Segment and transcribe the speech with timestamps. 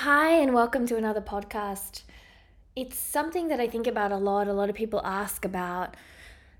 [0.00, 2.02] Hi, and welcome to another podcast.
[2.76, 4.46] It's something that I think about a lot.
[4.46, 5.96] A lot of people ask about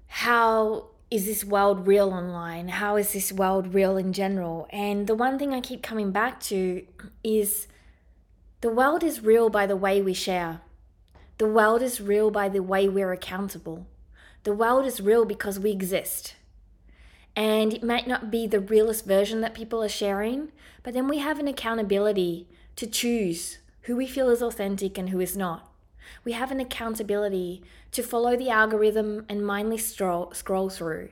[0.06, 2.68] how is this world real online?
[2.68, 4.66] How is this world real in general?
[4.70, 6.86] And the one thing I keep coming back to
[7.22, 7.68] is
[8.62, 10.62] the world is real by the way we share.
[11.36, 13.86] The world is real by the way we're accountable.
[14.44, 16.36] The world is real because we exist.
[17.36, 21.18] And it might not be the realest version that people are sharing, but then we
[21.18, 25.72] have an accountability to choose who we feel is authentic and who is not.
[26.24, 27.62] We have an accountability
[27.92, 31.08] to follow the algorithm and mindlessly scroll, scroll through,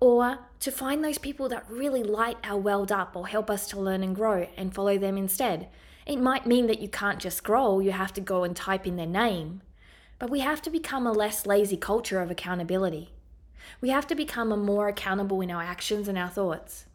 [0.00, 3.80] or to find those people that really light our world up or help us to
[3.80, 5.68] learn and grow and follow them instead.
[6.04, 8.96] It might mean that you can't just scroll, you have to go and type in
[8.96, 9.62] their name.
[10.18, 13.10] But we have to become a less lazy culture of accountability.
[13.80, 16.86] We have to become a more accountable in our actions and our thoughts.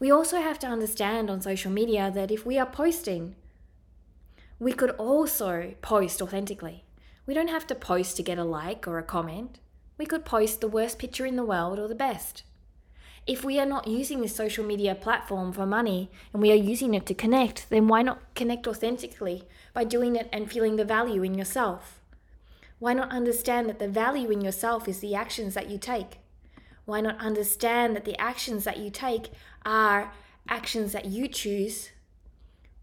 [0.00, 3.34] We also have to understand on social media that if we are posting,
[4.60, 6.84] we could also post authentically.
[7.26, 9.58] We don't have to post to get a like or a comment.
[9.98, 12.44] We could post the worst picture in the world or the best.
[13.26, 16.94] If we are not using this social media platform for money and we are using
[16.94, 21.22] it to connect, then why not connect authentically by doing it and feeling the value
[21.22, 22.00] in yourself?
[22.78, 26.20] Why not understand that the value in yourself is the actions that you take?
[26.88, 29.28] Why not understand that the actions that you take
[29.66, 30.10] are
[30.48, 31.90] actions that you choose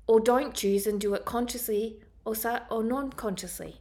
[0.06, 2.36] or don't choose and do it consciously or,
[2.70, 3.78] or non consciously?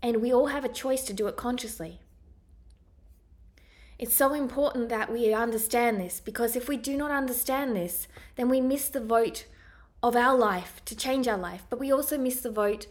[0.00, 1.98] And we all have a choice to do it consciously.
[3.98, 8.48] It's so important that we understand this because if we do not understand this, then
[8.48, 9.46] we miss the vote
[10.04, 12.86] of our life to change our life, but we also miss the vote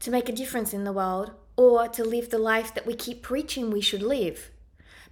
[0.00, 3.22] to make a difference in the world or to live the life that we keep
[3.22, 4.50] preaching we should live.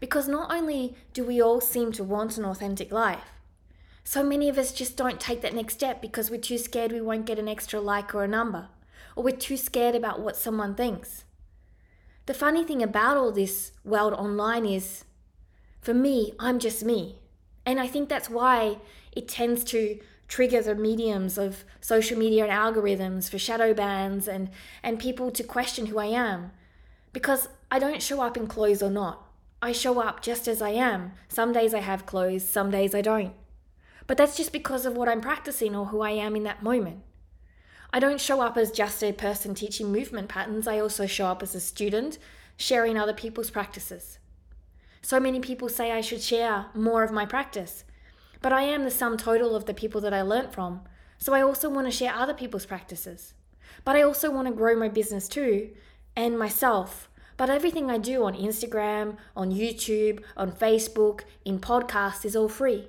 [0.02, 3.30] Because not only do we all seem to want an authentic life,
[4.02, 7.00] so many of us just don't take that next step because we're too scared we
[7.00, 8.66] won't get an extra like or a number,
[9.14, 11.22] or we're too scared about what someone thinks.
[12.26, 15.04] The funny thing about all this world online is,
[15.80, 17.20] for me, I'm just me.
[17.64, 18.78] And I think that's why
[19.12, 24.50] it tends to trigger the mediums of social media and algorithms for shadow bans and,
[24.82, 26.50] and people to question who I am.
[27.12, 29.28] Because I don't show up in clothes or not.
[29.64, 31.12] I show up just as I am.
[31.28, 33.32] Some days I have clothes, some days I don't.
[34.08, 37.04] But that's just because of what I'm practicing or who I am in that moment.
[37.92, 41.44] I don't show up as just a person teaching movement patterns, I also show up
[41.44, 42.18] as a student
[42.56, 44.18] sharing other people's practices.
[45.00, 47.84] So many people say I should share more of my practice,
[48.40, 50.80] but I am the sum total of the people that I learnt from,
[51.18, 53.34] so I also want to share other people's practices.
[53.84, 55.70] But I also want to grow my business too,
[56.16, 62.36] and myself, but everything I do on Instagram, on YouTube, on Facebook, in podcasts is
[62.36, 62.88] all free.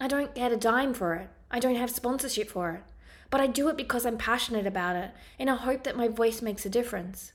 [0.00, 1.28] I don't get a dime for it.
[1.50, 2.82] I don't have sponsorship for it.
[3.30, 6.42] But I do it because I'm passionate about it and I hope that my voice
[6.42, 7.32] makes a difference.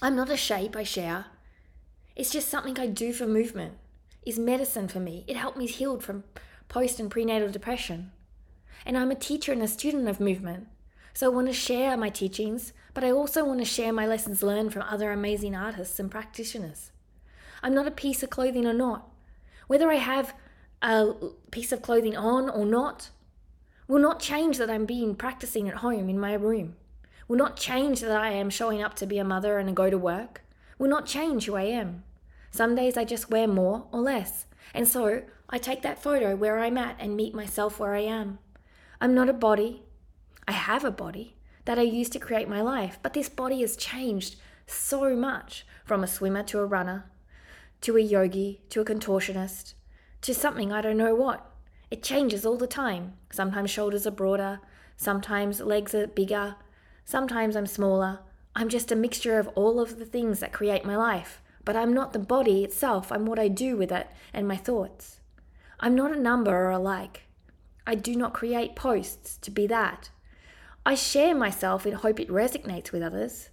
[0.00, 1.26] I'm not a shape I share.
[2.16, 3.74] It's just something I do for movement.
[4.24, 5.24] It's medicine for me.
[5.26, 6.24] It helped me heal from
[6.68, 8.12] post and prenatal depression.
[8.84, 10.66] And I'm a teacher and a student of movement.
[11.14, 14.42] So I want to share my teachings, but I also want to share my lessons
[14.42, 16.90] learned from other amazing artists and practitioners.
[17.62, 19.08] I'm not a piece of clothing or not.
[19.66, 20.34] Whether I have
[20.82, 21.12] a
[21.50, 23.10] piece of clothing on or not
[23.86, 26.76] will not change that I'm being practicing at home in my room.
[27.28, 29.98] Will not change that I am showing up to be a mother and go to
[29.98, 30.42] work.
[30.78, 32.04] Will not change who I am.
[32.50, 34.46] Some days I just wear more or less.
[34.74, 38.38] And so I take that photo where I'm at and meet myself where I am.
[39.00, 39.82] I'm not a body,
[40.46, 43.76] I have a body that I use to create my life, but this body has
[43.76, 44.36] changed
[44.66, 47.10] so much from a swimmer to a runner,
[47.82, 49.74] to a yogi, to a contortionist,
[50.22, 51.48] to something I don't know what.
[51.90, 53.14] It changes all the time.
[53.30, 54.60] Sometimes shoulders are broader,
[54.96, 56.56] sometimes legs are bigger,
[57.04, 58.20] sometimes I'm smaller.
[58.54, 61.94] I'm just a mixture of all of the things that create my life, but I'm
[61.94, 65.20] not the body itself, I'm what I do with it and my thoughts.
[65.80, 67.22] I'm not a number or a like.
[67.86, 70.10] I do not create posts to be that.
[70.84, 73.50] I share myself and hope it resonates with others.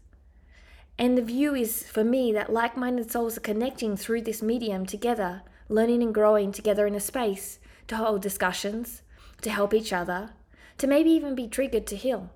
[0.98, 4.86] And the view is for me that like minded souls are connecting through this medium
[4.86, 9.04] together, learning and growing together in a space to hold discussions,
[9.42, 10.32] to help each other,
[10.80, 12.32] to maybe even be triggered to heal.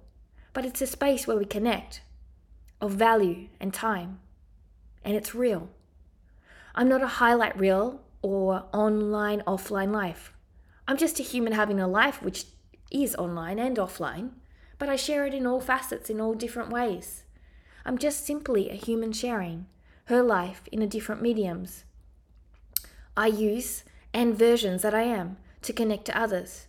[0.54, 2.02] But it's a space where we connect,
[2.80, 4.20] of value and time.
[5.04, 5.70] And it's real.
[6.76, 10.34] I'm not a highlight reel or online offline life.
[10.88, 12.46] I'm just a human having a life which
[12.92, 14.32] is online and offline
[14.84, 17.24] but I share it in all facets in all different ways.
[17.86, 19.68] I'm just simply a human sharing
[20.08, 21.86] her life in a different mediums.
[23.16, 26.68] I use and versions that I am to connect to others,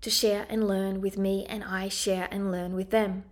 [0.00, 3.24] to share and learn with me, and I share and learn with them.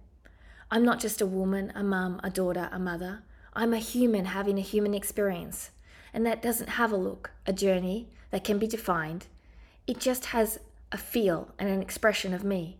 [0.70, 3.22] I'm not just a woman, a mum, a daughter, a mother.
[3.54, 5.70] I'm a human having a human experience.
[6.12, 9.28] And that doesn't have a look, a journey that can be defined.
[9.86, 10.60] It just has
[10.92, 12.79] a feel and an expression of me.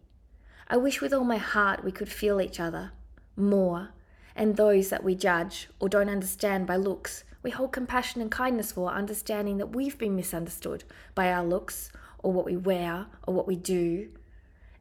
[0.73, 2.93] I wish with all my heart we could feel each other
[3.37, 3.89] more,
[4.37, 8.71] and those that we judge or don't understand by looks, we hold compassion and kindness
[8.71, 10.85] for, understanding that we've been misunderstood
[11.17, 11.91] by our looks
[12.21, 14.11] or what we wear or what we do,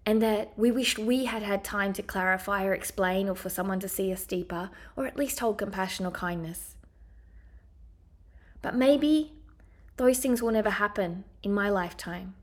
[0.06, 3.80] and that we wished we had had time to clarify or explain or for someone
[3.80, 6.76] to see us deeper or at least hold compassion or kindness.
[8.62, 9.34] But maybe
[9.98, 12.36] those things will never happen in my lifetime.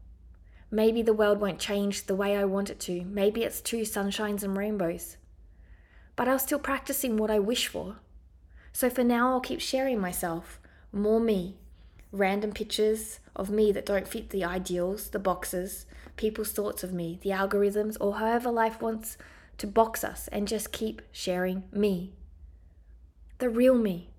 [0.71, 3.03] Maybe the world won't change the way I want it to.
[3.05, 5.17] Maybe it's two sunshines and rainbows.
[6.17, 7.97] But I'll still practicing what I wish for.
[8.73, 10.61] So for now, I'll keep sharing myself,
[10.93, 11.57] more me,
[12.13, 15.87] random pictures of me that don't fit the ideals, the boxes,
[16.17, 19.17] people's thoughts of me, the algorithms, or however life wants
[19.59, 22.13] to box us, and just keep sharing me.
[23.39, 24.11] The real me.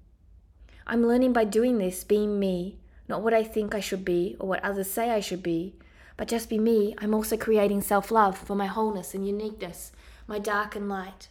[0.86, 4.48] I'm learning by doing this, being me, not what I think I should be or
[4.48, 5.76] what others say I should be,
[6.18, 6.96] but just be me.
[6.98, 9.92] I'm also creating self love for my wholeness and uniqueness,
[10.28, 11.30] my dark and light,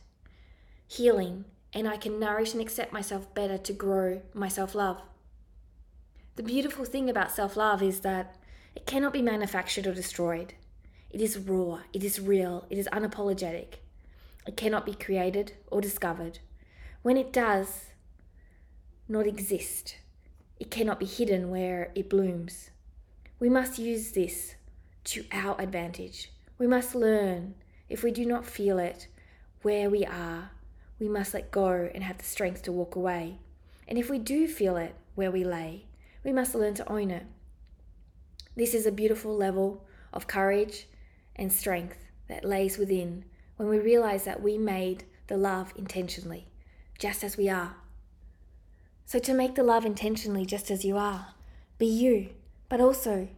[0.86, 5.02] healing, and I can nourish and accept myself better to grow my self love.
[6.36, 8.36] The beautiful thing about self love is that
[8.74, 10.54] it cannot be manufactured or destroyed.
[11.10, 13.76] It is raw, it is real, it is unapologetic.
[14.46, 16.38] It cannot be created or discovered.
[17.02, 17.86] When it does
[19.08, 19.96] not exist,
[20.60, 22.70] it cannot be hidden where it blooms.
[23.40, 24.54] We must use this
[25.06, 26.30] to our advantage.
[26.58, 27.54] We must learn,
[27.88, 29.08] if we do not feel it,
[29.62, 30.50] where we are.
[30.98, 33.38] We must let go and have the strength to walk away.
[33.88, 35.86] And if we do feel it where we lay,
[36.24, 37.26] we must learn to own it.
[38.56, 40.86] This is a beautiful level of courage
[41.34, 41.98] and strength
[42.28, 43.24] that lays within
[43.56, 46.46] when we realize that we made the love intentionally,
[46.98, 47.76] just as we are.
[49.04, 51.34] So, to make the love intentionally, just as you are,
[51.78, 52.30] be you,
[52.68, 53.28] but also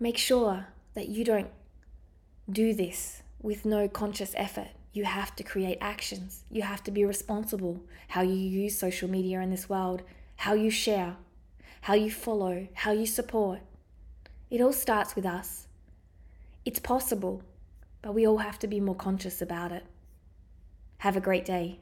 [0.00, 1.50] make sure that you don't
[2.50, 4.68] do this with no conscious effort.
[4.92, 6.44] You have to create actions.
[6.50, 10.02] You have to be responsible how you use social media in this world,
[10.36, 11.16] how you share,
[11.82, 13.60] how you follow, how you support.
[14.50, 15.68] It all starts with us.
[16.64, 17.42] It's possible,
[18.02, 19.84] but we all have to be more conscious about it.
[20.98, 21.78] Have a great day.